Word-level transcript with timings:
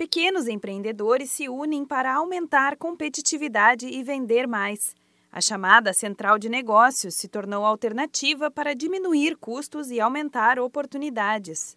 Pequenos 0.00 0.48
empreendedores 0.48 1.30
se 1.30 1.46
unem 1.46 1.84
para 1.84 2.14
aumentar 2.14 2.74
competitividade 2.78 3.86
e 3.86 4.02
vender 4.02 4.48
mais. 4.48 4.94
A 5.30 5.42
chamada 5.42 5.92
Central 5.92 6.38
de 6.38 6.48
Negócios 6.48 7.14
se 7.14 7.28
tornou 7.28 7.66
alternativa 7.66 8.50
para 8.50 8.74
diminuir 8.74 9.36
custos 9.36 9.90
e 9.90 10.00
aumentar 10.00 10.58
oportunidades. 10.58 11.76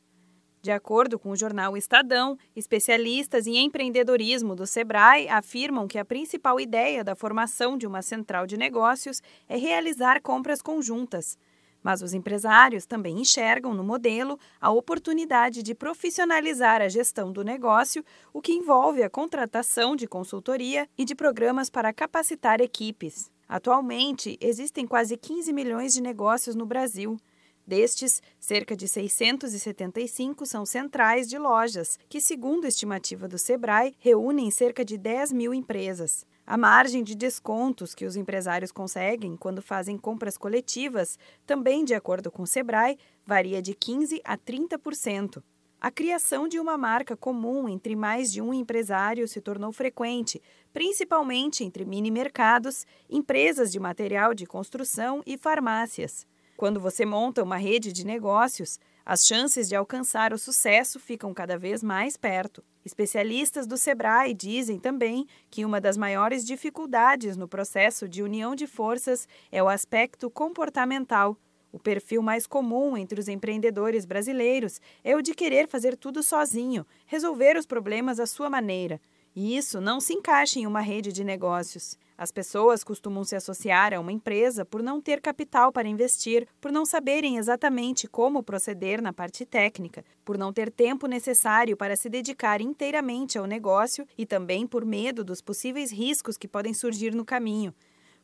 De 0.62 0.72
acordo 0.72 1.20
com 1.20 1.32
o 1.32 1.36
jornal 1.36 1.76
Estadão, 1.76 2.38
especialistas 2.56 3.46
em 3.46 3.58
empreendedorismo 3.58 4.56
do 4.56 4.66
Sebrae 4.66 5.28
afirmam 5.28 5.86
que 5.86 6.00
a 6.00 6.06
principal 6.06 6.62
ideia 6.62 7.04
da 7.04 7.18
formação 7.18 7.78
de 7.78 7.86
uma 7.86 8.02
central 8.02 8.48
de 8.48 8.56
negócios 8.56 9.22
é 9.50 9.58
realizar 9.58 10.22
compras 10.22 10.62
conjuntas. 10.62 11.38
Mas 11.84 12.02
os 12.02 12.14
empresários 12.14 12.86
também 12.86 13.20
enxergam 13.20 13.74
no 13.74 13.84
modelo 13.84 14.40
a 14.60 14.72
oportunidade 14.72 15.62
de 15.62 15.76
profissionalizar 15.76 16.82
a 16.82 16.88
gestão 16.88 17.32
do 17.32 17.44
negócio, 17.44 18.04
o 18.32 18.42
que 18.42 18.54
envolve 18.54 19.04
a 19.04 19.10
contratação 19.10 19.96
de 19.96 20.08
consultoria 20.08 20.88
e 20.98 21.04
de 21.04 21.14
programas 21.14 21.70
para 21.70 21.92
capacitar 21.92 22.62
equipes. 22.62 23.30
Atualmente, 23.48 24.38
existem 24.40 24.88
quase 24.88 25.18
15 25.18 25.52
milhões 25.52 25.94
de 25.94 26.02
negócios 26.02 26.56
no 26.56 26.66
Brasil. 26.66 27.20
Destes, 27.66 28.22
cerca 28.40 28.76
de 28.76 28.88
675 28.90 30.46
são 30.46 30.66
centrais 30.66 31.30
de 31.30 31.38
lojas, 31.38 31.98
que, 32.10 32.20
segundo 32.20 32.66
a 32.66 32.68
estimativa 32.68 33.26
do 33.28 33.38
Sebrae, 33.38 33.96
reúnem 34.00 34.52
cerca 34.52 34.84
de 34.84 34.98
10 34.98 35.32
mil 35.32 35.54
empresas. 35.54 36.26
A 36.46 36.58
margem 36.58 37.06
de 37.06 37.16
descontos 37.16 37.96
que 37.96 38.06
os 38.06 38.18
empresários 38.18 38.70
conseguem 38.70 39.38
quando 39.38 39.62
fazem 39.62 39.98
compras 39.98 40.38
coletivas, 40.38 41.18
também 41.46 41.86
de 41.86 41.94
acordo 41.94 42.30
com 42.30 42.44
o 42.44 42.48
Sebrae, 42.48 42.98
varia 43.26 43.62
de 43.62 43.74
15% 43.74 44.20
a 44.26 44.38
30%. 44.38 45.42
A 45.80 45.92
criação 45.92 46.48
de 46.48 46.60
uma 46.60 46.78
marca 46.78 47.16
comum 47.16 47.68
entre 47.68 47.96
mais 47.96 48.32
de 48.32 48.42
um 48.42 48.54
empresário 48.54 49.28
se 49.28 49.40
tornou 49.40 49.72
frequente, 49.72 50.42
principalmente 50.74 51.64
entre 51.64 51.86
mini 51.86 52.12
mercados, 52.12 52.86
empresas 53.10 53.72
de 53.72 53.80
material 53.80 54.34
de 54.34 54.46
construção 54.46 55.22
e 55.26 55.38
farmácias. 55.38 56.26
Quando 56.56 56.80
você 56.80 57.06
monta 57.06 57.44
uma 57.44 57.58
rede 57.58 57.92
de 57.92 58.06
negócios, 58.06 58.80
as 59.06 59.26
chances 59.26 59.68
de 59.68 59.76
alcançar 59.76 60.32
o 60.32 60.38
sucesso 60.38 61.00
ficam 61.00 61.34
cada 61.34 61.58
vez 61.58 61.84
mais 61.84 62.16
perto. 62.16 62.64
Especialistas 62.86 63.66
do 63.68 63.78
Sebrae 63.78 64.34
dizem 64.34 64.80
também 64.80 65.26
que 65.50 65.66
uma 65.66 65.82
das 65.82 65.98
maiores 65.98 66.46
dificuldades 66.46 67.36
no 67.36 67.48
processo 67.48 68.08
de 68.08 68.22
união 68.22 68.56
de 68.56 68.68
forças 68.68 69.28
é 69.52 69.62
o 69.62 69.68
aspecto 69.68 70.30
comportamental. 70.30 71.38
O 71.72 71.80
perfil 71.80 72.22
mais 72.22 72.46
comum 72.46 72.96
entre 72.96 73.20
os 73.20 73.28
empreendedores 73.28 74.06
brasileiros 74.06 74.80
é 75.04 75.16
o 75.16 75.22
de 75.22 75.34
querer 75.34 75.68
fazer 75.68 75.98
tudo 75.98 76.22
sozinho, 76.22 76.86
resolver 77.06 77.58
os 77.58 77.66
problemas 77.66 78.20
à 78.20 78.28
sua 78.28 78.50
maneira. 78.50 79.02
E 79.36 79.58
isso 79.58 79.82
não 79.82 80.00
se 80.00 80.14
encaixa 80.14 80.60
em 80.60 80.68
uma 80.68 80.82
rede 80.82 81.12
de 81.12 81.24
negócios. 81.24 81.98
As 82.16 82.32
pessoas 82.32 82.84
costumam 82.84 83.24
se 83.24 83.36
associar 83.36 83.94
a 83.94 84.00
uma 84.00 84.12
empresa 84.12 84.64
por 84.64 84.84
não 84.84 85.02
ter 85.02 85.20
capital 85.20 85.72
para 85.72 85.88
investir, 85.88 86.48
por 86.62 86.72
não 86.72 86.86
saberem 86.86 87.38
exatamente 87.38 88.08
como 88.08 88.44
proceder 88.44 89.02
na 89.02 89.12
parte 89.12 89.44
técnica, 89.46 90.06
por 90.24 90.38
não 90.38 90.54
ter 90.54 90.72
tempo 90.72 91.08
necessário 91.08 91.76
para 91.76 91.96
se 91.96 92.10
dedicar 92.10 92.62
inteiramente 92.62 93.38
ao 93.38 93.48
negócio 93.48 94.08
e 94.16 94.26
também 94.26 94.68
por 94.68 94.86
medo 94.86 95.24
dos 95.24 95.42
possíveis 95.42 95.92
riscos 95.92 96.38
que 96.38 96.48
podem 96.48 96.74
surgir 96.74 97.16
no 97.16 97.26
caminho. 97.26 97.74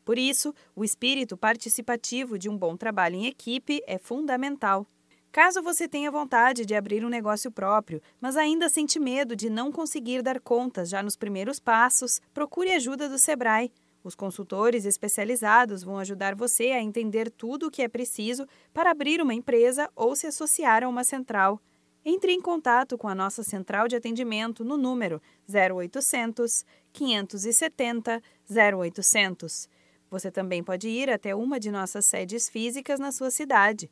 Por 0.06 0.18
isso, 0.18 0.54
o 0.76 0.84
espírito 0.84 1.36
participativo 1.36 2.38
de 2.38 2.50
um 2.50 2.58
bom 2.58 2.78
trabalho 2.78 3.16
em 3.16 3.26
equipe 3.26 3.82
é 3.88 3.98
fundamental. 3.98 4.86
Caso 5.32 5.62
você 5.62 5.88
tenha 5.88 6.10
vontade 6.10 6.66
de 6.66 6.74
abrir 6.74 7.06
um 7.06 7.10
negócio 7.10 7.52
próprio, 7.52 8.02
mas 8.20 8.36
ainda 8.36 8.68
sente 8.68 9.00
medo 9.00 9.36
de 9.36 9.48
não 9.48 9.72
conseguir 9.72 10.24
dar 10.24 10.40
contas 10.40 10.90
já 10.90 11.04
nos 11.04 11.16
primeiros 11.16 11.60
passos, 11.60 12.20
procure 12.34 12.72
ajuda 12.72 13.08
do 13.08 13.20
Sebrae. 13.20 13.72
Os 14.04 14.16
consultores 14.16 14.86
especializados 14.86 15.84
vão 15.84 16.00
ajudar 16.00 16.34
você 16.34 16.72
a 16.72 16.82
entender 16.82 17.30
tudo 17.30 17.68
o 17.68 17.72
que 17.72 17.84
é 17.84 17.88
preciso 17.88 18.48
para 18.73 18.89
abrir 18.89 19.22
uma 19.22 19.34
empresa 19.34 19.88
ou 19.95 20.16
se 20.16 20.26
associar 20.26 20.84
a 20.84 20.89
uma 20.89 21.04
central. 21.04 21.62
Entre 22.04 22.32
em 22.32 22.42
contato 22.42 22.98
com 22.98 23.08
a 23.08 23.14
nossa 23.14 23.44
central 23.44 23.88
de 23.88 23.95
atendimento 23.95 24.64
no 24.64 24.78
número 24.78 25.22
0800 25.48 26.66
570 26.92 28.23
0800. 28.50 29.70
Você 30.10 30.32
também 30.32 30.64
pode 30.64 30.89
ir 30.89 31.10
até 31.10 31.36
uma 31.36 31.60
de 31.60 31.70
nossas 31.70 32.06
sedes 32.06 32.50
físicas 32.50 33.00
na 33.00 33.12
sua 33.12 33.30
cidade. 33.30 33.92